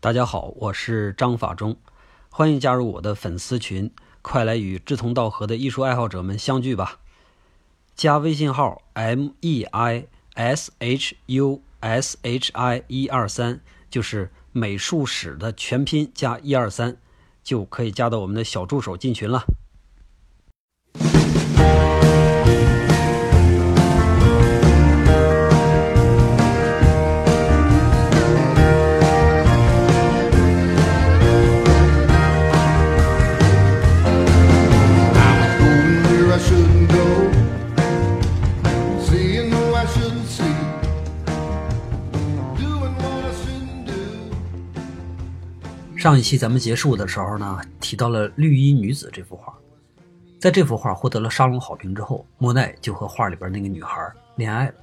[0.00, 1.76] 大家好，我是张法中，
[2.30, 3.90] 欢迎加入我的粉丝群，
[4.22, 7.00] 快来与志同道合的艺术爱好者们相聚吧！
[7.96, 16.96] 加微信号 m e i s h u s h i 一二三，就是美术史的全拼加一二三，
[17.42, 19.42] 就可以加到我们的小助手进群了。
[46.08, 49.52] 上一期咱们结束的时候呢，提到了《绿衣女子》这幅画。
[50.40, 54.74] 在这幅画获得了沙龙好评之后，莫奈就和画里边那个女孩恋爱了。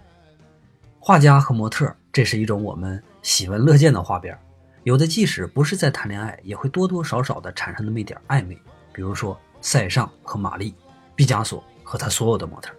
[0.99, 4.37] 画家和模特，这是一种我们喜闻乐见的画边。
[4.83, 8.55] 有的即使不是在谈恋爱，也会多多少少的产生那么一点暧昧。
[8.93, 10.75] 比如说塞尚和玛丽，
[11.15, 12.71] 毕加索和他所有的模特。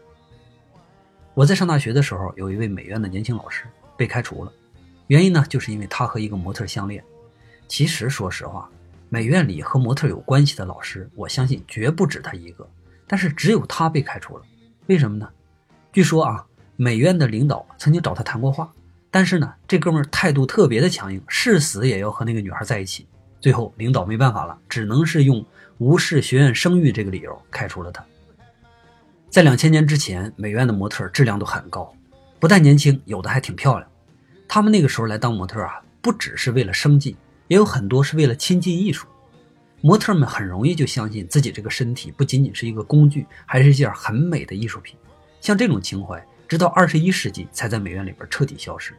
[1.35, 3.65] 我在上大学的时候，有一位美院的年轻老师
[3.97, 4.53] 被开除了，
[5.09, 7.03] 原因呢，就是因为他和一个模特相恋。
[7.69, 8.69] 其实，说实话，
[9.09, 12.69] 美院里和模特有关系的老师，我相信绝不止他一个。
[13.07, 14.45] 但是只有他被开除了，
[14.87, 15.29] 为什么呢？
[15.93, 16.45] 据说啊，
[16.77, 18.73] 美院的领导曾经找他谈过话，
[19.11, 23.07] 但是呢，这哥们儿态度特别的强硬，誓死也要和那个女孩在一起。
[23.41, 25.45] 最后领导没办法了，只能是用
[25.79, 28.05] 无视学院声誉这个理由开除了他。
[29.31, 31.95] 在两千年之前，美院的模特质量都很高，
[32.41, 33.89] 不但年轻，有的还挺漂亮。
[34.49, 37.17] 他们那个时候来当模特啊，不只是为了生计。
[37.49, 39.07] 也有很多是为了亲近艺术，
[39.81, 44.97] 模特们很容易就相信自己这个身体不仅仅是一个工具，还是一件很美的艺术品。
[45.41, 48.95] 像这种情怀，直到二十一世纪才在美院里边彻底消失。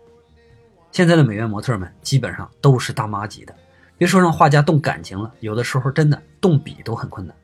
[0.91, 3.53] 现在的美院模特们基本上都是大妈级的，
[3.97, 7.35] 别说让画家动感情了，有的时候真的动笔都很困难。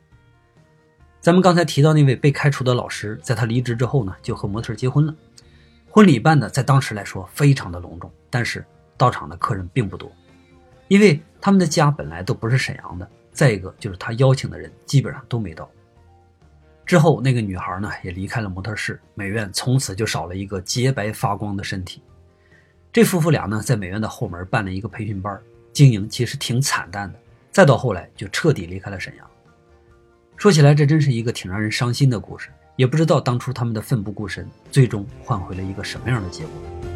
[1.20, 5.14] 咱们刚才提到那位被开除的老师，在他离职之后呢，就和模特结婚了。
[5.90, 8.64] 婚礼办的在当时来说非常的隆重，但是
[8.96, 10.10] 到场的客人并不多。
[10.94, 15.68] 因为他们的家本来都不是沈阳的，再一个就是他邀请的人基本上都没到。
[16.86, 22.00] 之后那个女孩呢也离开了模特室，美院从此就少了一个洁白发光的身体。
[22.92, 25.36] 这夫妇俩呢在美院的后门办了一个培训班，
[25.72, 27.18] 经营其实挺惨淡的。
[27.50, 29.28] 再到后来就彻底离开了沈阳。
[30.36, 36.93] 说起来这真是一个挺让人伤心的故事，也不知道当初他们的奋不顾身，最终换回了一个什么样的结果。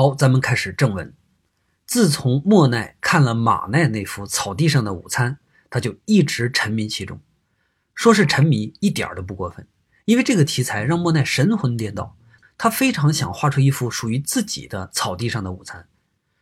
[0.00, 1.12] 好，咱们开始正文。
[1.84, 5.32] 自从莫奈看了马奈那幅《草地上的午餐》，
[5.68, 7.20] 他就一直沉迷其中。
[7.94, 9.68] 说是沉迷，一点都不过分，
[10.06, 12.16] 因为这个题材让莫奈神魂颠倒。
[12.56, 15.86] 他非常想画出一幅属于自己的草地上的午餐。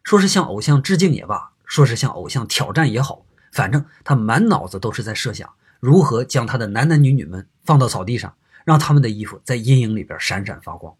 [0.05, 10.95] 说是向偶像致敬也罢，说是向偶像挑战也好，反正他满脑子都是在设想如何将他的男男女女们放到草地上，让他们的衣服在阴影里边闪闪发光。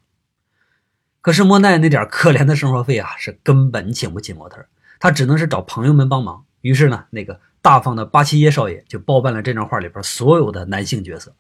[1.21, 4.65] 可是莫奈那点可怜的生活费啊，是根本请不起模特，
[4.99, 6.45] 他只能是找朋友们帮忙。
[6.61, 11.35] 于是呢，那个大方的巴奇耶少爷就包办了这张画里边所有的男性角色。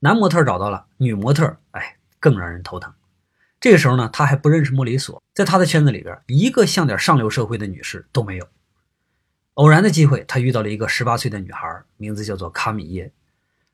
[0.00, 2.92] 男模特找到了，女模特哎，更让人头疼。
[3.60, 8.48] 这个时候呢，他还不认识莫里索，在他的圈子里边，一个像点上流社会的女士都没有。
[9.54, 13.12] 偶然的机会，他遇到了一个十八岁的女孩，名字叫做卡米耶。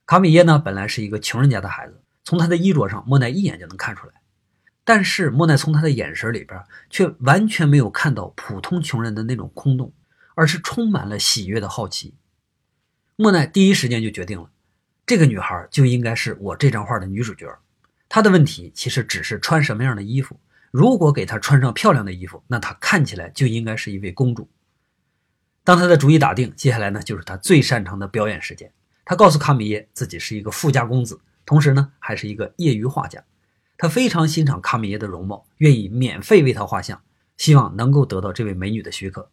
[0.05, 4.13] 卡米耶呢，本来是一个穷人家的孩子，从她的衣着上，莫奈一眼就能看出来。
[4.89, 6.59] 但是莫奈从他的眼神里边
[6.89, 9.93] 却完全没有看到普通穷人的那种空洞，
[10.35, 12.15] 而是充满了喜悦的好奇。
[13.15, 14.49] 莫奈第一时间就决定了，
[15.05, 17.47] 这个女孩就应该是我这张画的女主角。
[18.09, 20.41] 她的问题其实只是穿什么样的衣服。
[20.71, 24.49] 如果给她穿上漂亮的衣服，那她看起来就应该是一位公主。
[25.65, 28.73] 当他的主意打定，接下来呢就是他最擅长的表演时间。
[29.05, 33.23] 他告诉卡米耶自己是一个富家公子，同时呢还是一个业余画家。
[33.79, 37.01] 他非常欣赏卡米耶的容貌，愿意免费为她画像，
[37.37, 39.31] 希望能够得到这位美女的许可。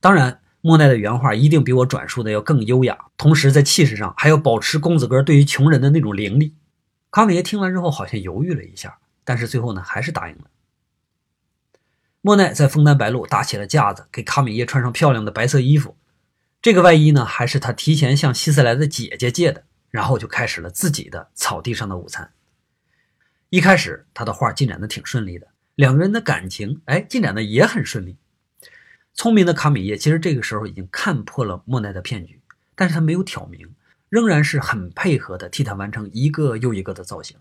[0.00, 6.54] 当然，莫奈的原画一定比我转述的要更优雅，同时在气势上还要保持公子哥对于穷人的那种凌厉。
[7.10, 10.44] 卡米耶听完之后好像犹豫了一下，但是最后呢还是答应了。
[12.20, 15.96] 莫奈在枫丹白露搭起了架子，给卡米耶穿上漂亮的白色衣服。
[16.60, 19.64] 这个外衣呢，还是他提前向希斯莱的姐姐借的。
[19.90, 22.33] 然后就开始了自己的草地上的午餐。
[23.54, 25.46] 一开始，他的画进展的挺顺利的，
[25.76, 28.16] 两个人的感情，哎，进展的也很顺利。
[29.12, 32.40] 聪明的卡米耶其实这个时候已经看破了莫奈的骗局，
[32.74, 33.72] 但是他没有挑明，
[34.08, 37.36] 仍然是很配合的替他完成一个又一个的造型。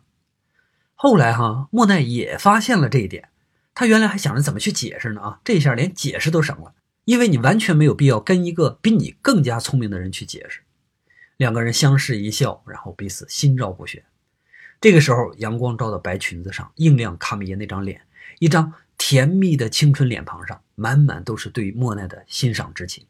[0.94, 3.30] 后来哈，莫奈也发现了这一点，
[3.74, 6.76] 他原来还想着怎么去解释呢啊，这下连解释都省了，
[7.06, 10.62] 因为你完全没有必要跟一个比你更加聪明的人去解释。
[11.38, 14.04] 两个人相视一笑，然后彼此心照不宣。
[14.84, 18.02] 这个时候，阳光照到白裙子上，映亮卡米耶那张脸，
[18.40, 23.06] 一张甜蜜的青春脸庞上，满满都是对莫奈的欣赏之情。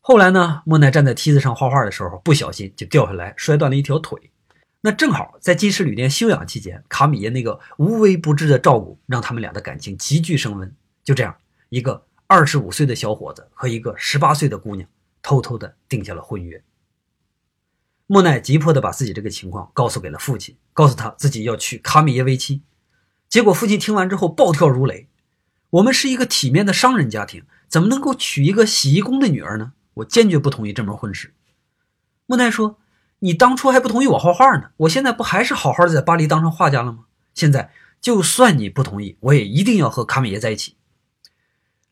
[0.00, 4.30] 后来呢，莫奈站在梯子上画画的时候，不小心就掉下来，摔断了一条腿。
[4.80, 10.74] 那正好在金石旅店休养期间，卡米耶那个无微不至的照顾，让他们俩的感情急剧升温。
[11.02, 11.36] 就这样，
[11.68, 14.88] 一个二十五岁的小伙子和一个十八岁的姑娘。
[15.20, 16.62] 偷偷的定下了婚约。
[18.06, 22.62] 莫奈急迫的把自己这个情况告诉给了父亲，告诉他自己要娶卡米耶为妻。
[23.30, 25.08] 结果父亲听完之后暴跳如雷
[25.70, 29.72] ：“我们是一个体面的商人家庭，怎么能够娶一个洗衣工的女儿呢？
[29.94, 31.32] 我坚决不同意这门婚事。”
[32.26, 32.78] 莫奈说
[33.20, 37.06] ：“你当初还不同意我画画呢，我现在不还是好好的在巴黎当上画家了吗？
[37.32, 37.72] 现在
[38.02, 40.76] 就算你不同意，我也一定要和卡米耶在一起。”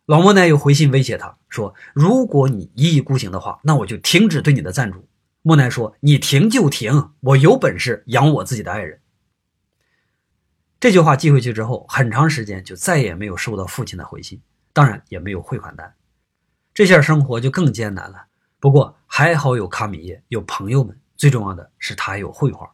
[0.05, 5.09] 老莫奈又回信威胁他说：“如果你一意孤行的话，那我就停止对你的赞助。”
[5.43, 9.01] 莫奈说：“你停就停，我有本事养我自己的爱人。”
[10.79, 14.41] 这句话寄回去之后，很长时间就再也没有收到父亲的回信，
[14.73, 15.95] 当然也没有汇款单。
[16.73, 18.27] 这下生活就更艰难了。
[18.59, 22.73] 不过还好有卡米耶，有朋友们，最重要的是他还有绘画。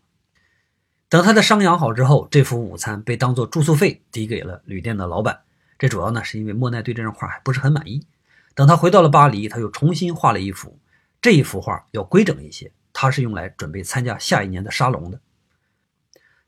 [1.09, 5.41] 等他的伤养好之后，这幅午餐被当做住宿费抵给了旅店的老板。
[5.79, 8.07] 这主要呢是因为莫奈对这张画还不是很满意。
[8.55, 10.79] 等他回到了巴黎，他又重新画了一幅。
[11.21, 15.21] 这一幅画要规整一些，他是用来准备参加下一年的沙龙的。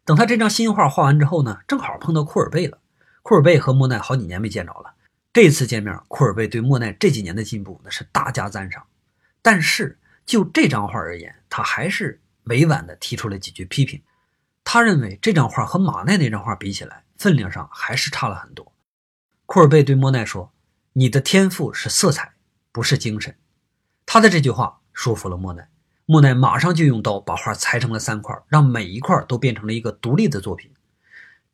[0.04, 2.78] 等他这张新画画完之后呢，正好碰到库尔贝了。
[3.22, 4.94] 库尔贝和莫奈好几年没见着了，
[5.32, 8.84] 这次见面，库尔贝对莫奈这几年的进步那是大加赞赏。
[9.42, 14.00] 但是就这张画而言，他还是委婉地提出了几句批评。
[14.64, 18.72] 他认为这张画和马奈那张画比起来，分量上还是差了很多。
[19.46, 20.52] 库尔贝对莫奈说
[20.94, 22.32] ：“你的天赋是色彩，
[22.72, 23.34] 不是精神。”
[24.12, 25.68] 他的这句话说服了莫奈。
[26.04, 30.68] 莫奈马上就用刀把画裁成了三块，让每一块都变成了一个独立的作品。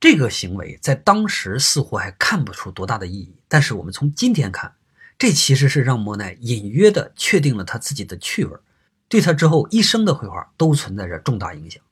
[0.01, 4.75] 这个行为在当时似乎还看不出多大的意义，但是我们从今天看，
[5.19, 8.59] 这其实是让莫奈隐约的确定了他自己的趣味，
[9.07, 11.83] 对他之后一生的绘画都存在着重大影响。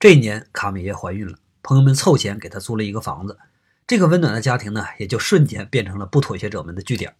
[0.00, 3.38] 这一年，卡米耶怀孕了，朋友们凑钱给她租了一个房子。
[3.86, 7.14] 这个温暖的家庭呢，也就瞬间变成了不妥协者们的据点。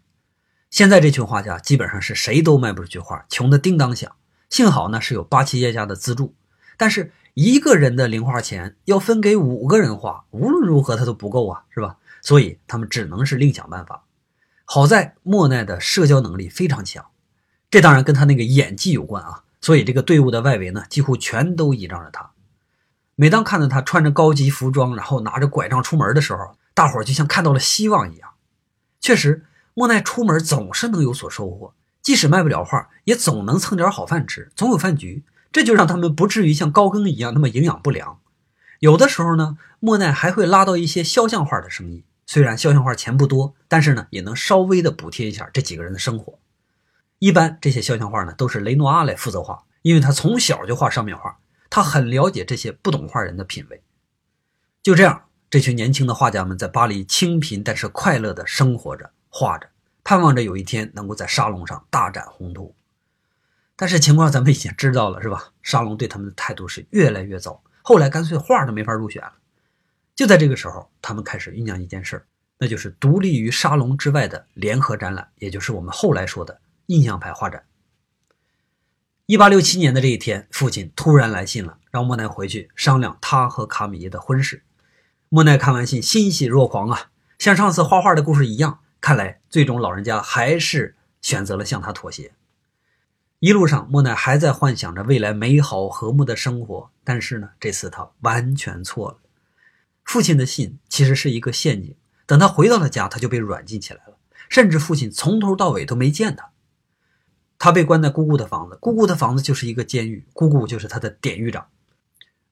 [0.73, 4.11] 现在这群画家基本上是谁都卖不出去画，穷的叮当响。
[4.49, 6.35] 幸好呢是有巴齐耶家的资助，
[6.79, 11.99] 但是一个人的零花钱要分给五个人花，无论如何他都不够啊，是吧？
[12.23, 14.05] 所以他们只能是另想办法。
[14.65, 17.05] 好在莫奈的社交能力非常强，
[17.71, 19.45] 这当然跟他那个演技有关啊。
[19.61, 22.31] 所以这个队伍的外围呢，几乎全都倚仗着他。
[23.15, 28.31] 每当看到他穿着高级服装，然后拿着拐杖出门的时候，大伙就像看到了希望一样。
[29.01, 38.19] 确实，莫奈出门总是能有所收获，即使卖不了画，也总能蹭点好饭吃，总有饭局，这就让他们不至于像高更一样那么营养不良。
[38.81, 46.39] 有的时候呢，莫奈还会拉到一些肖像画的生意，虽然肖像画钱不多，但是呢，也能稍微的补贴一下这几个人的生活。
[47.19, 51.39] 一般这些肖像画呢，都是雷诺阿来负责画，因为他从小就画上面画。
[51.71, 53.83] 他很了解这些不懂画人的品味。
[54.83, 59.67] 就这样，这群年轻的画家们在巴黎清贫但是快乐的生活着、画着，
[60.05, 62.75] 盼望着有一天能够在沙龙上大展宏图。
[63.75, 65.53] 但是情况咱们已经知道了，是吧？
[65.63, 69.33] 沙龙对他们的态度是越来越糟，后来干脆画都没法入选了。
[70.15, 72.27] 就在这个时候，他们开始酝酿一件事儿，
[72.59, 77.65] 那就是独立于沙龙之外的联合展览，也就是我们后来说的印象派画展。
[79.25, 84.63] 一八六七年的这一天，父亲突然来信了，让莫奈回去商量他和卡米耶的婚事。
[85.31, 88.81] 莫奈看完信，欣喜若狂啊，像上次画画的故事一样。
[89.03, 92.33] 看来最终老人家还是选择了向他妥协。
[93.41, 99.19] 一路上，莫奈还在幻想着未来美好和睦的生活，但是呢，这次他完全错了。
[100.05, 101.97] 父亲的信其实是一个陷阱。
[102.25, 104.17] 等他回到了家，他就被软禁起来了，
[104.49, 106.51] 甚至父亲从头到尾都没见他。
[107.59, 111.67] 他被关在姑姑的房子，姑姑的房子就是一个监狱，姑姑就是他的典狱长。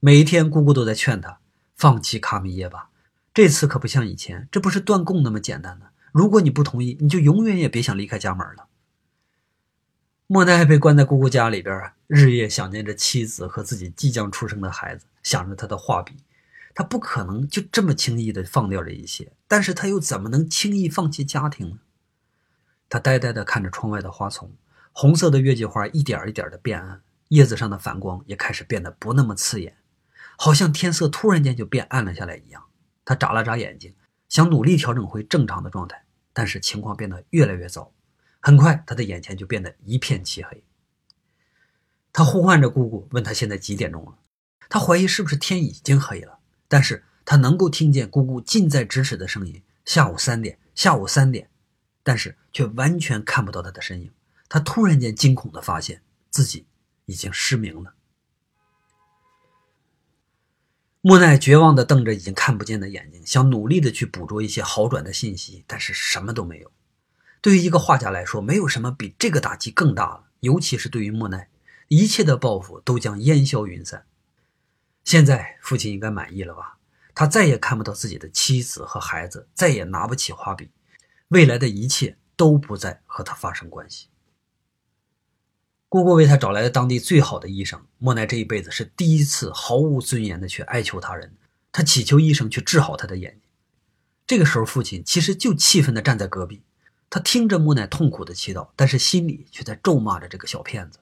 [0.00, 1.38] 每一天，姑姑都在劝他
[1.76, 2.90] 放弃卡米耶吧。
[3.32, 5.90] 这次可不像以前，这不是断供那么简单的。
[6.12, 8.68] 如果你不同意，你就永远也别想离开家门了。
[10.26, 16.14] 莫奈被关在姑姑家里边，日夜想念着妻子和自己即将出生的孩子，想着他的画笔。
[16.72, 21.78] 他不可能就这么轻易的放掉这一切，但是他又怎么能轻易放弃家庭呢？
[22.88, 24.52] 他呆呆地看着窗外的花丛，
[24.92, 29.76] 红色的月季花一点一点的变暗，叶子上的反光也开始变得不那么刺眼，
[30.38, 32.64] 好像天色突然间就变暗了下来一样。
[33.04, 33.92] 他眨了眨眼睛，
[34.30, 37.92] 想努力调整回正常的状态，但是情况变得越来越糟。
[38.40, 40.64] 很快，他的眼前就变得一片漆黑。
[42.12, 44.16] 他呼唤着姑姑，问他现在几点钟了。
[44.70, 46.38] 他怀疑是不是天已经黑了。
[46.68, 51.50] 但是他能够听见姑姑近在咫尺的声音，下午三点，下午三点，
[52.04, 54.12] 但是却完全看不到她的身影。
[54.48, 56.66] 他突然间惊恐地发现自己
[57.06, 57.94] 已经失明了。
[61.02, 66.70] 莫奈绝望地瞪着已经看不见的眼睛，想努力地去捕捉一些好转的信息，但是什么都没有。
[67.40, 71.48] 对于一个画家来说，没有什么比这个打击更大了，尤其是对于莫奈，
[71.88, 74.04] 一切的抱负都将烟消云散。
[75.02, 76.76] 现在父亲应该满意了吧？
[77.14, 80.70] 他再也看不到自己的妻子和孩子，再也拿不起画笔，
[81.28, 84.08] 未来的一切都不再和他发生关系。
[85.90, 87.84] 姑姑为他找来了当地最好的医生。
[87.98, 91.34] 莫奈这一辈子是第一次毫无尊严的去哀求他人，
[91.72, 93.40] 他祈求医生去治好他的眼睛。
[94.24, 96.62] 这个时候，父亲其实就气愤的站在隔壁，
[97.10, 101.00] 他听着莫奈痛苦的祈祷，但是心里却在咒骂着这个小骗子。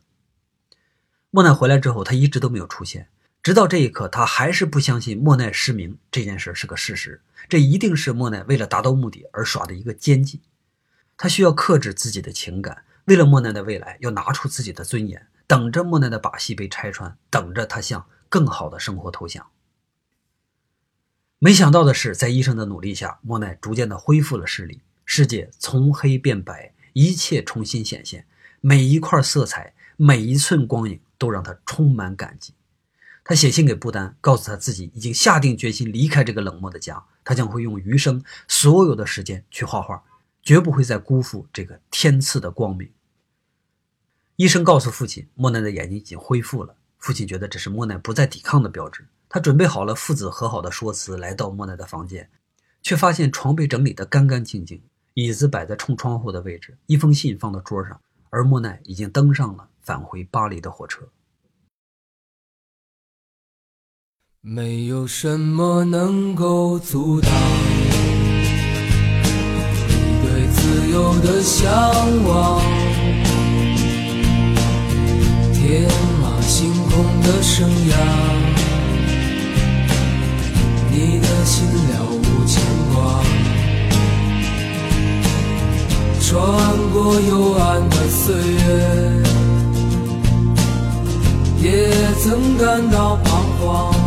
[1.30, 3.08] 莫奈回来之后，他一直都没有出现。
[3.42, 7.20] 直到这一刻，他还是不相信莫奈失明这件事是个事实。
[7.46, 10.40] 这一定是莫奈为了达到目的而耍的一个奸计。
[11.18, 19.46] 他需要克制自己的情感，为了莫奈的未来，要拿出自己的尊严，等着莫奈的把戏被拆穿，等着他向更好的生活投降。
[21.38, 28.26] 没想到的是，在医生的努力下，莫奈逐渐的恢复了视力，世界从黑变白，一切重新显现。
[28.60, 32.52] 每一块色彩，每一寸光影，都让他充满感激。
[33.24, 37.02] 他写信给布丹，告诉他自己已经下定决心离开这个冷漠的家。
[37.24, 40.02] 他将会用余生所有的时间去画画，
[40.42, 42.90] 绝不会再辜负这个天赐的光明。
[44.38, 46.72] 医生告诉父亲，莫奈的眼睛已经恢复了。
[46.98, 49.04] 父亲觉得这是莫奈不再抵抗的标志。
[49.28, 52.30] 他准备好了父子和好的说辞，来到莫奈的房间，
[52.80, 54.80] 却发现床被整理得干干净净，
[55.14, 61.08] 椅子摆在冲窗户的位置，一封信放到桌上，而莫奈已经登上了返回巴黎的火车。
[64.40, 67.28] 没有什么能够阻挡
[69.88, 71.68] 你对自由的向
[72.22, 72.62] 往，
[75.68, 75.86] 天
[76.22, 77.94] 马行空的生涯，
[80.90, 82.58] 你的心了无牵
[82.94, 83.22] 挂，
[86.22, 86.32] 穿
[86.90, 89.22] 过幽暗的岁月，
[91.60, 91.90] 也
[92.22, 93.26] 曾感到彷
[93.60, 93.97] 徨。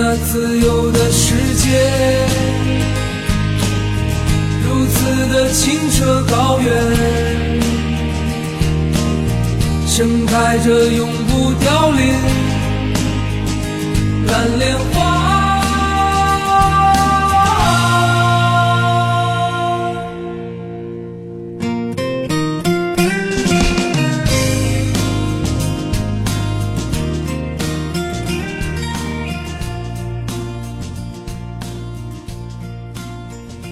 [0.00, 1.66] 那自由的世界，
[4.64, 6.72] 如此的清澈高远，
[9.88, 12.14] 盛开着永不凋零
[14.28, 15.07] 蓝莲花。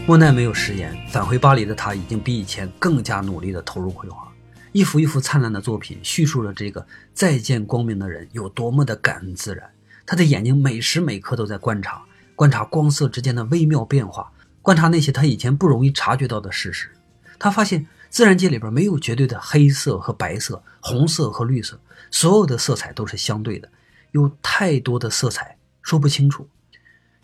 [0.08, 4.32] 莫奈没有食言，返回巴黎的他已经比以前更加努力地投入绘画，
[4.70, 9.68] 一幅一幅灿烂的作品叙述了这个再见光明的人有多么的感恩自然。
[10.06, 12.04] 他的眼睛每时每刻都在观察，
[12.36, 14.30] 观察光色之间的微妙变化，
[14.62, 16.88] 观察那些他以前不容易察觉到的事实。
[17.36, 21.80] 他发现自然界里边没有绝对的黑色和白色，红色和绿色，
[22.12, 23.68] 所有的色彩都是相对的，
[24.12, 26.48] 有太多的色彩说不清楚。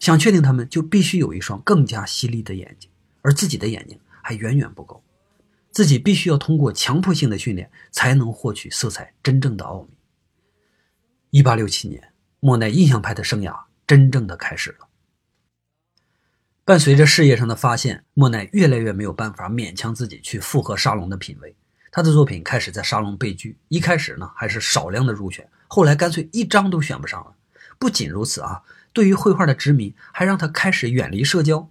[0.02, 2.90] 想确定他们，就必须有一双更加犀利的眼睛，
[3.20, 5.00] 而自己的眼睛还远远不够，
[5.70, 9.90] 自己必须要通过强迫性的训练，才能获取色彩真正的奥秘。
[11.30, 13.56] 一八六七年，莫奈印象派的生涯
[13.86, 14.88] 真正的开始了。
[16.64, 21.54] 伴随着事业上的发现，莫奈越来越没有办法勉强自己去符合沙龙的品味，
[21.92, 23.56] 他的作品开始在沙龙被拒。
[23.68, 27.36] 一开始呢，还是少量的入选，后来干脆一张都选不上了。
[27.78, 28.60] 不仅如此啊。
[28.92, 31.68] 对于绘画的执迷，还让他开始远离社交。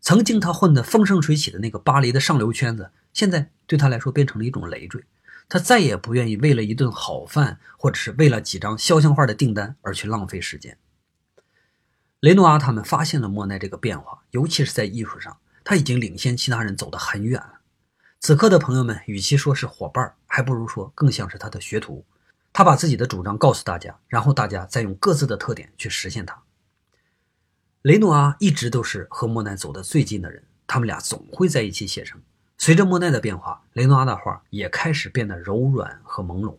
[0.00, 5.04] 曾经他混得风生水起的那个巴黎的上流圈子，现在对他来说变成了一种累赘。
[5.48, 10.76] 他再也不愿意为了一顿好饭，或者是为了几张肖像画的订单而去浪费时间。
[12.20, 17.60] 雷诺阿他们发现了莫奈这个变化，尤其是在艺术上，他已经领先其他人走得很远了。
[18.20, 22.04] 此刻的朋友们，与其说是伙伴，还不如说更像是他的学徒。
[22.54, 26.40] 他把自己的主张告诉大家，然后大家再用各自的特点去实现它。
[27.84, 32.18] 雷诺阿一直都是和莫奈走得最近的人，他们俩总会在一起写生。
[32.56, 36.56] 随着莫奈的变化，雷诺阿的画也开始变得柔软和朦胧。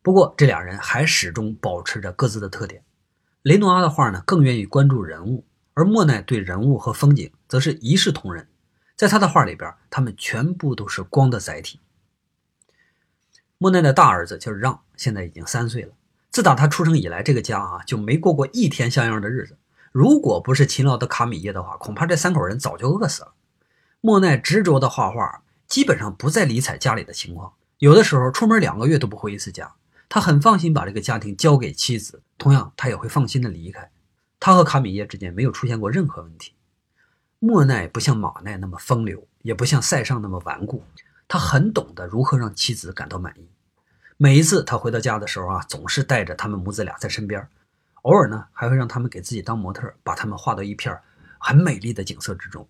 [0.00, 2.82] 不过，这俩人还始终保持着各自的特点。
[3.42, 8.48] 雷诺阿的画呢，更愿意关注人物，而莫奈对人物和风景则是一视同仁。
[8.96, 11.78] 在他的画里边，他们全部都是光的载体。
[13.58, 15.92] 莫奈的大儿子叫让，现在已经三岁了。
[16.30, 19.58] 自打他出生以来，这个家啊就没过过一天像样的日子。
[19.98, 23.32] 如果不是勤劳的卡米耶的话，恐怕这三口人早就饿死了。
[24.00, 27.54] 莫奈执着的画画，基本上不再理睬家里的情况。
[27.78, 29.74] 有的时候出门两个月都不回一次家，
[30.08, 33.90] 他很放心把这个家庭交给妻子，同样他也会放心的离开。
[34.38, 36.54] 他和卡米耶之间没有出现过任何问题。
[37.40, 40.84] 莫奈不像马奈那么风流，也不像塞尚那么顽固，
[41.26, 43.48] 他很懂得如何让妻子感到满意。
[44.16, 47.44] 每一次他回到家的时候啊，总是带着他们母子俩在身边，
[48.02, 50.98] 偶尔呢还会让他们给自己当模特，把他们画到一片
[51.38, 52.68] 很美丽的景色之中。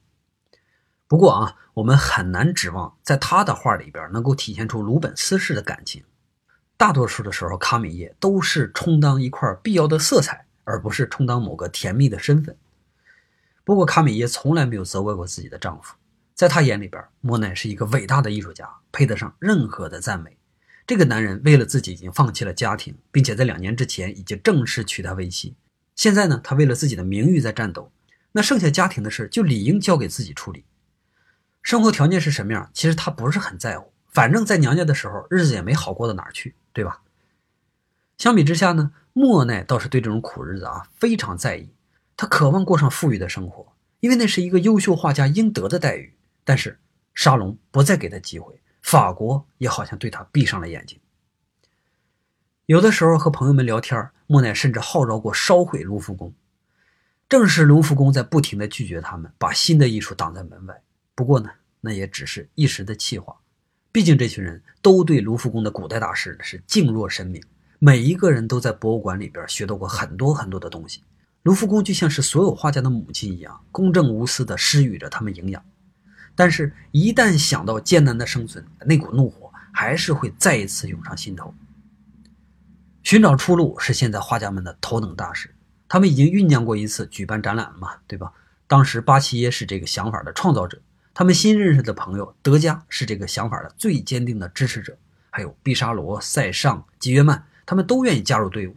[1.06, 6.04] 不过啊，我们很难指望在他的画里边能够体现出鲁本斯式的感情。
[6.76, 12.56] 大多数的时候，卡米耶都是充当一块必要的色彩，而不是充当某个甜蜜的身份。
[13.64, 15.96] 不过，卡米耶从来没有责怪过自己的丈夫，
[16.34, 20.37] 在他眼里边，莫奈是一个伟大的艺术家，配得上任何的赞美。
[20.88, 25.54] 这个男人为了自己已经放弃了家庭，并且在两年之前已经正式娶她为妻。
[25.94, 27.92] 现在呢，他为了自己的名誉在战斗，
[28.32, 30.64] 那剩下家庭的事就理应交给自己处理。
[31.60, 32.70] 生活条件是什么样？
[32.72, 37.02] 其实他不是很在乎，反正在娘家的时候，日子也没好过到哪儿去，对吧？
[38.16, 41.68] 相比之下呢，莫奈倒是对这种苦日子啊非常在意，
[42.16, 46.14] 他渴望过上富裕的生活，因为那是一个优秀画家应得的待遇。
[46.44, 46.80] 但是
[47.12, 50.98] 沙龙不再给他机会，法国也好像对他闭上了眼睛。
[52.66, 56.34] 有的时候和朋友们聊天，莫奈甚至号召过烧毁卢浮宫，
[57.28, 60.82] 正是卢浮宫在不停地拒绝他们，把新的艺术挡在门外。
[61.14, 63.34] 不过呢，那也只是一时的气话。
[63.90, 67.42] 毕竟这群人都对卢浮宫的古代大师是敬若神明，
[67.78, 71.02] 每一个人都在博物馆里边学到过很多很多的东西。
[71.44, 75.64] 卢浮宫就像是所有画家的母亲一样，公正无私地施予着他们营养。
[76.38, 81.52] 但是，一旦想到艰难的生存，那股怒火还是会再一次涌上心头。
[83.02, 85.52] 寻找出路是现在画家们的头等大事。
[85.88, 88.32] 他们已经酝酿过一次举办展览了嘛，对吧？
[88.68, 90.80] 当时巴齐耶是这个想法的创造者。
[91.12, 94.96] 他们新认识的朋友德加是这个想法的最坚定的支持者，
[95.30, 98.76] 还有毕沙罗、塞尚、吉约曼，他们都愿意加入队伍。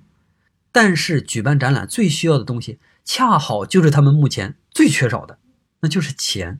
[0.72, 5.38] 但是举办展览最需要的东西，恰好就是他们目前最缺少的，
[5.82, 6.60] 那就是钱。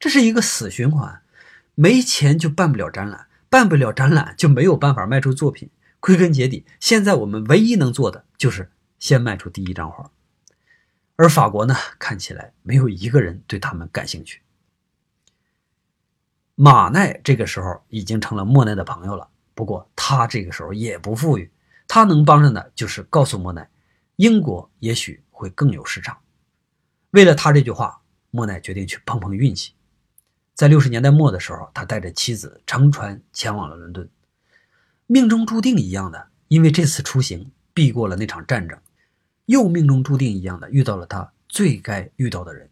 [0.00, 1.22] 这是一个死循环，
[1.74, 5.70] 没钱就办不了展览，办不了展览就没有办法卖出作品。
[6.00, 10.10] 归根结底，现在我们唯一能做的就是先卖出第一张画。
[11.16, 14.40] 而法国呢，看起来没有一个人对他们感兴趣。
[16.54, 21.50] 马奈这个时候已经成了莫奈的朋友了，不过他这个时候也不富裕，
[21.86, 23.68] 他能帮上的就是告诉莫奈，
[24.16, 26.16] 英国也许会更有市场。
[27.10, 29.74] 为了他这句话，莫奈决定去碰碰运气。
[30.54, 34.08] 在六十年代末的时候，他带着妻子乘船前往了伦敦，
[35.06, 38.78] 命中注定一样的，因为这次出行避过了那场战争，
[39.46, 42.68] 又命中注定一样的遇到了他最该遇到的人。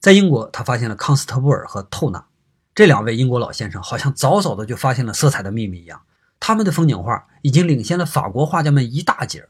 [0.00, 2.26] 在英国，他发现了康斯特布尔和透纳
[2.74, 6.02] 这两位英国老先生，好像早早的就发现了色彩的秘密一样。
[6.40, 9.46] 他们的风景画已经领先了法国画家们一大截。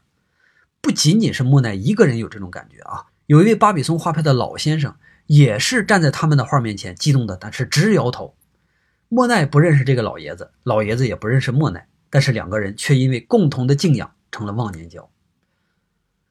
[0.81, 4.93] 不仅仅是莫奈一个人有这种感觉啊，有一位巴比松画派的老先生
[5.31, 8.35] 也是站在他们的画面前，激动的但是直摇头。
[9.07, 15.09] 莫奈不认识这个老爷子，老爷子也不认识莫奈，但是两个人却因为共同的敬仰成了忘年交。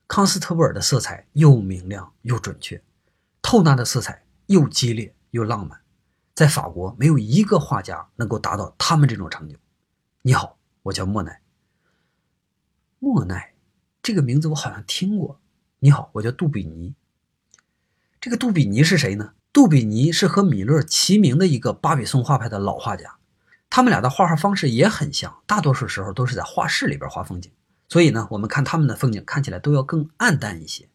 [0.06, 2.82] 康斯特布尔的色彩又明亮又准确。
[3.40, 5.80] 透纳的色彩又激烈又浪漫，
[6.34, 9.56] 在法国没有一个画家能够达到他们这种成就。
[10.20, 11.40] 你好，我叫莫奈。
[12.98, 13.54] 莫奈
[14.02, 15.40] 这个名字我好像听过。
[15.78, 16.94] 你好，我叫杜比尼。
[18.20, 19.32] 这个杜比尼是谁呢？
[19.52, 23.16] 杜比尼是和米勒齐名的一个巴比松画派的老画家，
[23.70, 27.50] 他们俩的画画方式也很像，大多数时候都是在画室里边画风景。
[27.88, 30.88] 所以呢，我们看他们的风景看起来都要更暗淡一些。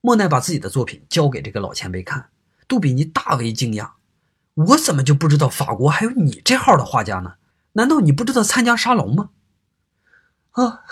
[0.00, 2.30] 莫奈把自己的作品交给这个老前辈看，
[2.68, 3.90] 杜比尼大为惊讶
[4.54, 7.34] ：“我怎么就不知道法国还有你这号的画家呢？
[7.72, 9.30] 难道你不知道参加沙龙吗？”
[10.52, 10.84] 啊，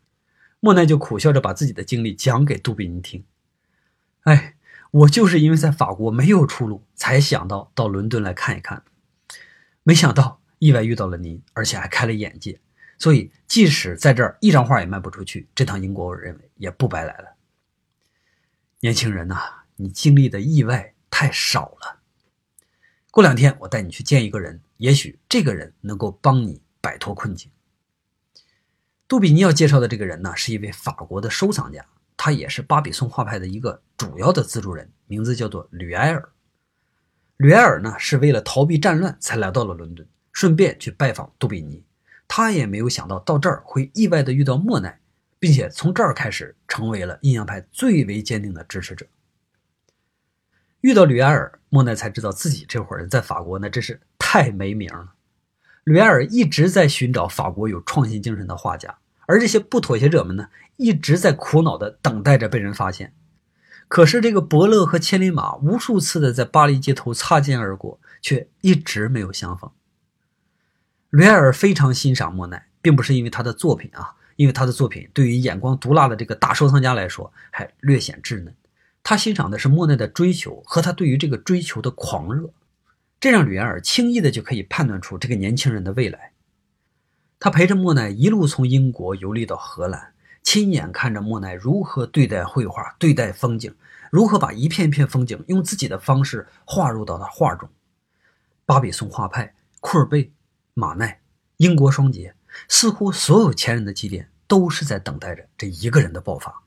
[0.60, 3.24] 莫奈就苦笑着把自己的经历讲给杜比尼听。
[4.24, 4.54] 哎，
[4.92, 8.84] 我就是因为在法国没有出路，才想到到伦敦来看一看，
[9.82, 12.60] 没想到意外遇到了您，而且还开了眼界。
[12.98, 17.36] 所以，即使在这儿一张画也卖不出去，这趟英国我认为也不白来了。
[18.80, 22.00] 年轻人呐，你经历的意外太少了。
[23.10, 27.50] 过两天我带你去见一个人，也许这个人能够帮你摆脱困境。
[29.08, 36.28] 杜比尼要介绍的这个人呢，是一位法国的收藏家，他也是巴比松画派的一个主要的资助人，名字叫做吕埃尔。
[37.36, 41.84] 吕埃尔呢，是为了逃避战乱才来到了伦敦，顺便去拜访杜比尼。
[42.26, 44.98] 他也没有想到到这儿会意外的遇到莫奈，
[45.38, 49.06] 并且从这儿开始成为了印象派最为坚定的支持者。
[50.80, 55.12] 遇到吕埃尔，莫奈才知道自己这伙人在法国那真是太没名了。
[55.84, 63.14] 吕埃尔一直在寻找法国有创新精神的画家，而这些不妥协者们呢，一直在苦恼的等待着被人发现。
[63.92, 69.70] 可是这个伯乐和千里马无数次的在巴黎街头擦肩而过，却一直没有相逢。
[71.10, 78.54] 吕埃尔非常欣赏莫奈，并不是因为他的作品啊，因为他的作品对于眼光毒辣的这个大收藏家来说还略显稚嫩。
[79.02, 82.48] 他欣赏的是莫奈的追求和他对于这个追求的狂热，
[83.20, 86.32] 这让吕埃尔轻易的就可以判断出这个年轻人的未来。
[87.38, 90.11] 他陪着莫奈一路从英国游历到荷兰，
[90.42, 93.74] 亲眼看着莫奈如何对待绘画、对待风景，
[94.10, 97.68] 如何把一片片风景用自己的方式画入到他画中。
[98.66, 100.32] 巴比松画派，库尔贝。
[100.74, 101.20] 马奈、
[101.58, 102.34] 英国双杰，
[102.66, 106.62] 似乎所有前人的祭奠都是在等待着这一个人的爆发。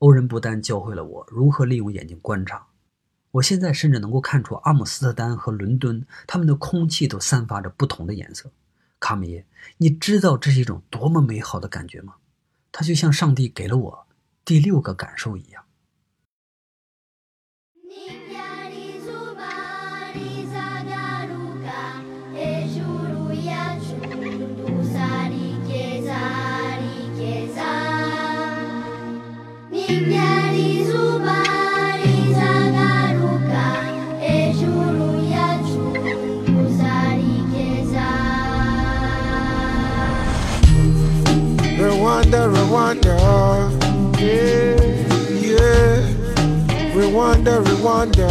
[0.00, 2.66] 欧仁不丹教会了我如何利用眼睛观察，
[3.30, 8.52] 我现在甚至能够看出阿姆斯特丹和伦敦，他们的空气都散发着不同的颜色。
[9.00, 9.46] 卡米耶，
[9.78, 12.14] 你知道这是一种多么美好的感觉吗？
[12.70, 14.06] 它就像上帝给了我
[14.44, 15.64] 第六个感受一样。
[46.94, 48.28] Rwanda, Rwanda,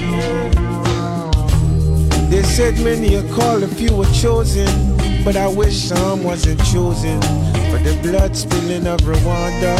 [0.00, 0.50] yeah.
[2.30, 4.68] They said many are called, a few were chosen,
[5.24, 7.20] but I wish some wasn't chosen
[7.70, 9.76] for the blood spilling of Rwanda.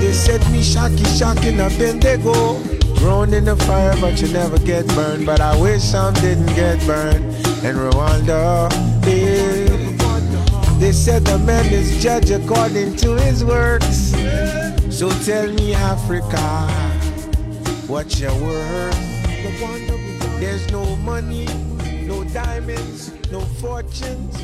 [0.00, 2.60] They said me shocky, shocking, I've been they go.
[2.96, 5.26] Thrown in the fire, but you never get burned.
[5.26, 7.24] But I wish some didn't get burned
[7.64, 8.70] in Rwanda.
[10.78, 14.12] They said the man is judged according to his works.
[14.90, 16.68] So tell me, Africa,
[17.88, 18.94] what's your worth?
[20.38, 21.46] There's no money,
[22.06, 24.36] no diamonds, no fortunes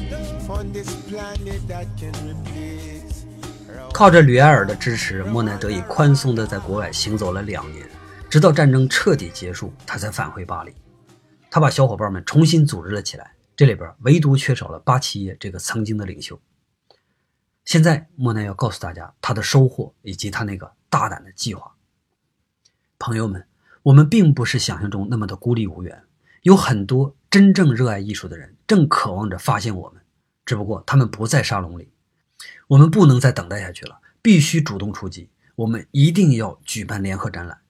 [0.48, 3.26] on this planet that can replace.
[3.92, 7.86] 靠着吕埃尔的支持，莫奈得以宽松地在国外行走了两年，
[8.30, 10.72] 直到战争彻底结束，他才返回巴黎。
[11.50, 13.32] 他把小伙伴们重新组织了起来。
[13.62, 16.42] 这里边唯独缺少了巴齐耶这个曾经的领袖。
[17.64, 21.72] 现在莫奈要告诉大家他的收获以及他那个大胆的计划。
[22.98, 23.46] 朋友们，
[23.84, 26.02] 我们并不是想象中那么的孤立无援，
[26.42, 30.02] 有很多真正热爱艺术的人正渴望着发现我们，
[30.44, 31.92] 只不过他们不在沙龙里。
[32.66, 35.30] 我们不能再等待下去了，必须主动出击。
[35.54, 37.60] 我们一定要举办联合展览，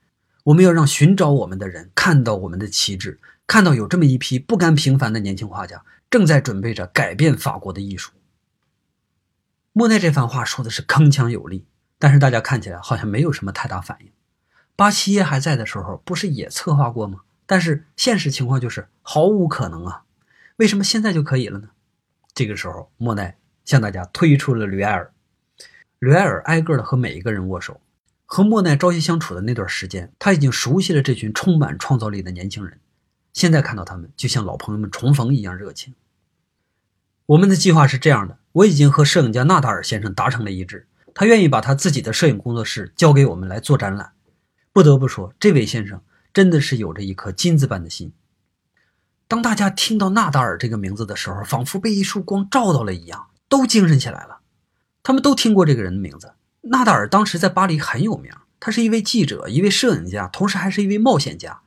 [0.45, 3.21] 我们要让寻找我们的人看到我们的旗帜。
[3.47, 8.13] 看到有这么一批不甘平凡的年轻画家，正在准备着改变法国的艺术。
[9.73, 11.67] 莫奈这番话说的是铿锵有力，
[11.99, 14.11] 但是大家看起来好像没有什么太大反应。
[14.75, 17.21] 巴西耶还在的时候，不是也策划过吗？
[17.45, 20.05] 但是现实情况就是毫无可能啊！
[20.57, 21.71] 为什么现在就可以了呢？
[22.33, 25.13] 这个时候，莫奈向大家推出了吕埃尔。
[25.99, 27.81] 吕埃尔挨个的和每一个人握手，
[28.35, 32.81] 和莫奈朝夕相处的那段时间，他已经熟悉了这群充满创造力的年轻人。
[33.35, 35.93] 现在看到他们，就像老朋友们重逢一样热情。
[37.27, 44.13] 我们的计划是这样的：我已经和摄影家纳达尔先生达成了一致，他愿意把他自己的摄影工作室交给我们来做展览。
[44.73, 46.01] 不得不说，这位先生
[46.33, 48.15] 真的是有着一颗金子般的心。
[49.29, 54.41] 当大家听到纳达尔这个名字的时候，仿佛被一束光照到了一样，都精神起来了。
[55.03, 56.33] 他们都听过这个人的名字。
[56.63, 61.61] 纳达尔当时在巴黎很有名，他是一位记者，一位摄影家，同时还是一位冒险家。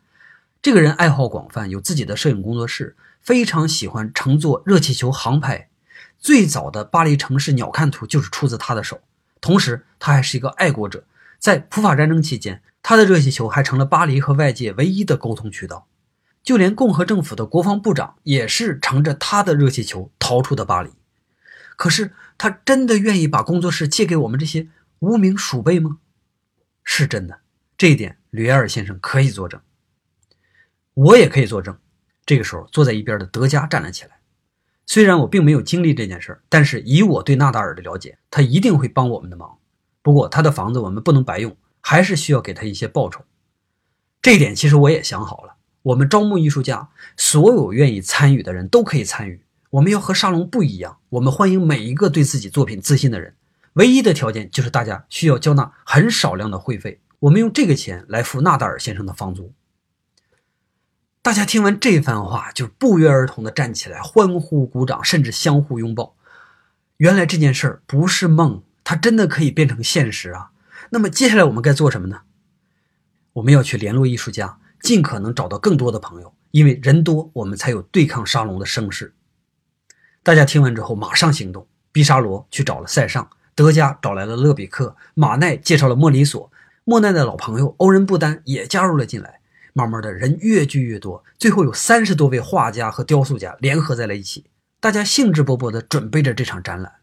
[0.61, 5.67] 这个人爱好广泛，有自己的摄影工作室，非常喜欢乘坐热气球航拍。
[6.17, 9.01] 最早的巴黎城市鸟瞰图就是出自他的手。
[9.41, 11.03] 同时，他还是一个爱国者。
[11.37, 15.87] 在普法战争期间，他的热气球还成了巴黎和外界唯一的沟通渠道。
[16.41, 20.91] 就连共和政府的国防部长也是乘着他的热气球逃出的巴黎。
[21.75, 24.67] 可是，他真的愿意把工作室借给我们这些
[24.99, 25.99] 无名鼠辈吗？
[26.83, 27.39] 是真的，
[27.77, 29.59] 这一点吕埃尔先生可以作证，
[30.93, 31.77] 我也可以作证。
[32.25, 34.19] 这个时候，坐在一边的德加站了起来。
[34.87, 39.57] 虽然我并没有经历这件事儿，但是以我对纳达尔的了解，他一定会帮我们的忙。
[40.01, 43.25] 不过他的房子我们不能白用，还是需要给他一些报酬。
[44.21, 45.55] 这一点其实我也想好了。
[45.81, 49.41] 我们招募艺术家，所有愿意参与的人都可以参与。
[49.71, 53.35] 我们要和沙龙不一样，我们欢迎每一个对自己作品自信的人。
[53.75, 59.53] 唯一的条件就是大家需要交纳很少量的会费，我们用这个钱来付纳达尔先生的房租。
[61.21, 66.15] 大家听完这番话，就不约而同的站起来，欢呼、鼓掌，甚至相互拥抱。
[66.97, 70.51] 原来这件事儿不是梦，它真的可以变成现实啊！
[70.91, 72.21] 那么接下来我们该做什么呢？
[73.33, 79.13] 我们要去联络艺术家，尽可能找到更多的朋友，因为人多，我们才有对抗沙龙的声势。
[80.23, 81.67] 大家听完之后，马上行动。
[81.91, 86.51] 毕沙罗去找了塞尚，德加找来了勒比克，马奈介绍了莫里索，
[86.83, 89.39] 莫奈的老朋友欧仁布丹也加入了进来。
[89.77, 94.45] 慢慢的人越聚越多，最后有三十多位画家和雕塑家联合在了一起，
[94.79, 96.93] 大家兴致勃勃地准备着这场展览。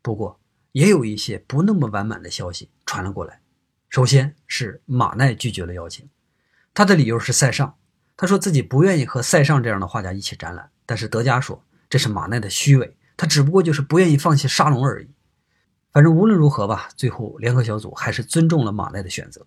[0.00, 0.40] 不过，
[0.72, 3.40] 也有一些不那么完满的消息传了过来。
[3.90, 6.08] 首先是马奈拒绝了邀请，
[6.72, 7.74] 他的理由是塞尚，
[8.16, 10.70] 他说自己不愿意和塞尚这样的画家一起展览。
[10.86, 15.08] 但是德加说这是马奈的虚伪，他只不过就是不愿意放弃沙龙而已。
[15.94, 19.46] 反正无论如何吧，最后联合小组还是尊重了马奈的选择。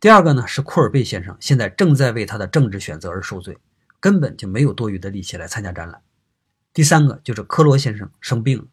[0.00, 3.56] 第二个呢是库尔贝先生，现在正在为他的政治选择而受罪，
[4.00, 6.02] 根本就没有多余的力气来参加展览。
[6.72, 8.64] 第三个就是科罗先生生病了，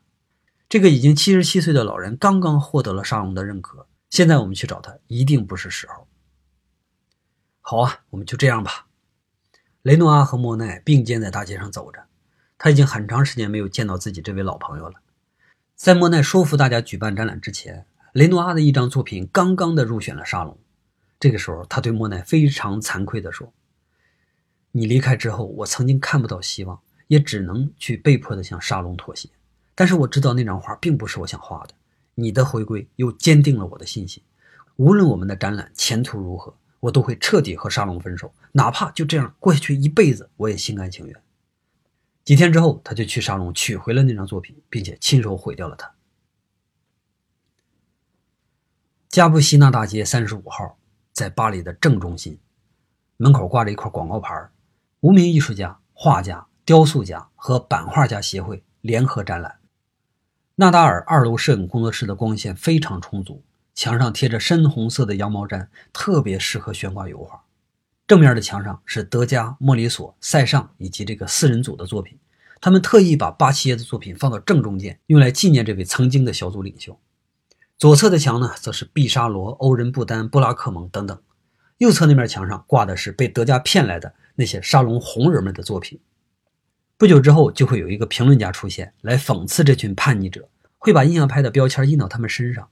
[0.68, 6.08] 这个已经七十七岁的老人刚刚获得了沙龙的认可，现在我们去找他一定不是时候。
[7.62, 8.88] 好啊，我们就这样吧。
[9.84, 12.04] 雷诺阿和莫奈并肩在大街上走着，
[12.58, 14.96] 他已经很长时间没有见到自己这位老朋友了。
[15.78, 20.58] 在莫奈说服大家举办展览之前，雷诺阿的一张作品刚刚的入选了沙龙。
[21.20, 23.54] 这个时候，他对莫奈非常惭愧地说
[24.74, 29.30] ：“你离开之后，我曾经看不到希望，也只能去被迫地向沙龙妥协。
[29.76, 31.76] 但是我知道那张画并不是我想画的。
[32.16, 34.24] 你的回归又坚定了我的信心。
[34.78, 41.16] 无论我们的展览前途如何，我都会彻底和沙龙分手，哪怕就这样过下去一辈子，我也心甘情愿。”
[42.28, 45.90] 几天之后，他就去沙龙取回了那张作品，并且亲手毁掉了它。
[49.08, 50.78] 加布西纳大街三十五号。
[51.14, 52.38] 在巴黎的正中心，
[53.16, 54.50] 门口挂着一块广告牌
[55.00, 59.60] 无名艺术家、画家、雕塑家和版画家协会联合展览。
[60.56, 63.42] 纳达尔二楼摄影工作室的光线非常充足，
[63.74, 67.47] 墙上贴着深红色的羊毛毡，特别适合悬挂油画。
[68.08, 72.18] 正面的墙上是德加、莫里索、塞尚以及这个四人组的作品，
[72.62, 76.98] 他们特意把巴齐耶的作品放到正中间，用来纪念这位曾经的小组领袖。
[77.78, 81.18] 左侧的墙呢，则是毕沙罗、欧仁布丹、布拉克蒙等等；
[81.80, 86.00] 右侧那面墙上挂的是被德加骗来的那些沙龙红人们的作品。
[86.98, 92.70] 不久之后，就会有一个评论家出现，来讽刺这群叛逆者，会把印象派的标签印到他们身上。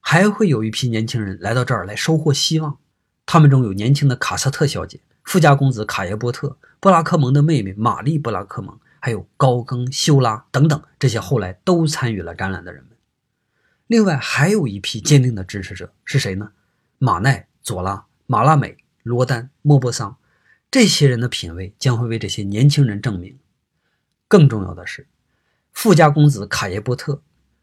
[0.00, 2.78] 还会有一批年轻人来到这儿来收获希望，
[3.26, 12.96] 他们中有年轻的卡萨特小姐、富家公子卡耶波特、布拉克蒙的妹妹玛丽·布拉克蒙，还有高更、修拉等等这些后来都参与了展览的人们。
[13.88, 16.52] 另外还有一批坚定的支持者是谁呢？
[16.98, 20.16] 马奈、佐拉、马拉美、罗丹、莫泊桑，
[20.70, 23.38] 这些人的品味将会为这些年轻人证明。
[24.28, 25.06] 更重要的是，
[25.72, 27.22] 富家公子卡耶波特、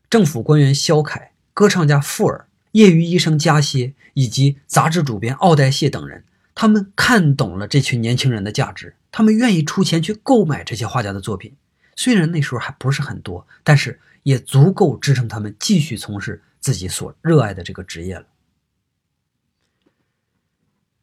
[0.09, 11.55] 政府官员肖凯、歌唱家富尔、业余医生加歇以及杂志主编奥黛谢等人，他们看懂了这群年轻人的价值，他们愿意出钱去购买这些画家的作品。
[11.95, 13.99] 虽然那时候还不是很多，但是。
[14.23, 18.25] 也足够支撑他们继续从事自己所热爱的这个职业了。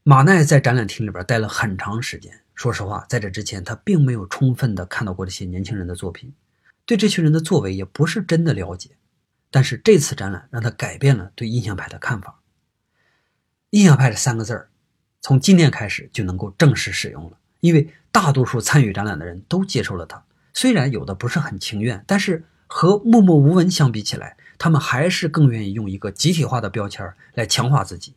[0.03, 2.41] 马奈在展览厅里边待了很长时间。
[2.55, 6.33] 说实话，在这之前，他并没有充分的看到过这些年轻人的作品，
[6.87, 8.93] 对这群人的作为也不是真的了解。
[9.51, 12.41] 但是这次展览让他改变了对印象派的看法。
[13.71, 14.71] 印象派这三个字儿，
[15.21, 28.17] 从今天开始就能够正式使用了，因为大多数参与展览的人都接受了它，虽然有的不是很情愿，但是和默默无闻相比起来，他们还是更愿意用一个集体化的标签来强化自己。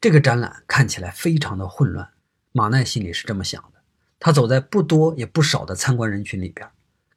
[0.00, 2.08] 这个展览看起来非常的混乱，
[2.52, 3.80] 马奈心里是这么想的。
[4.18, 6.68] 他走在不多也不少的参观人群里边，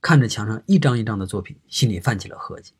[0.03, 2.73] 看着墙上一张一张的作品，心里泛起了合计：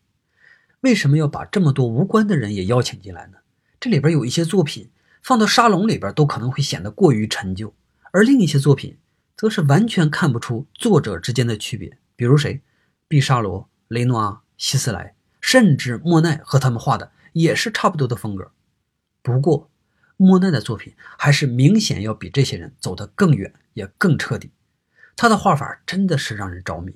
[0.81, 3.37] 为什么要把这么多无关的人也邀请进来呢？
[3.79, 7.73] 这里边有一些作品放到沙龙里边都可能会显得过于陈旧。
[8.11, 8.97] 而另一些作品，
[9.37, 11.97] 则是完全看不出作者之间的区别。
[12.17, 12.61] 比如谁，
[13.07, 18.51] 毕沙罗、雷诺阿、希斯莱，甚至莫奈和他们画的也是差不多的风格。
[19.21, 19.71] 不过，
[20.17, 24.51] 莫奈的作品还是明显要比这些人走得更远，也更彻底。
[25.15, 26.93] 他的画法真的是让人着迷。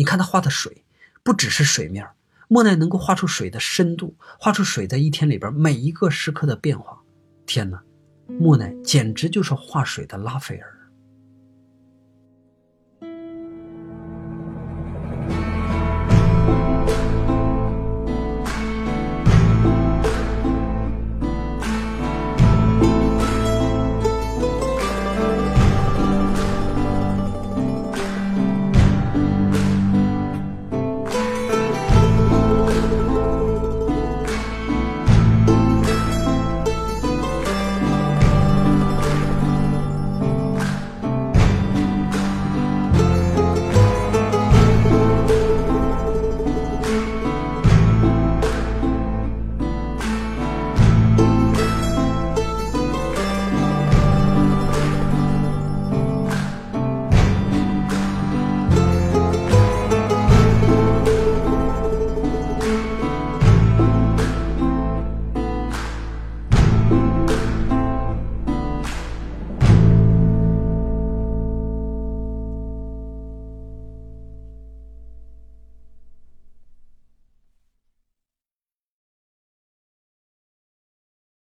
[0.00, 0.82] 你看他画的水，
[1.22, 2.08] 不只是水面，
[2.48, 6.98] 莫奈能够画出水的深度，画出水在一天里边每一个时刻的变化。
[7.44, 7.82] 天哪！
[8.26, 10.74] 莫奈简直就是画水的拉斐尔。